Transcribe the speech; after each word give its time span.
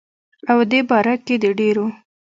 او 0.51 0.57
دې 0.71 0.79
باره 0.89 1.15
کښې 1.25 1.35
دَ 1.41 1.43
ډيرو 1.59 1.85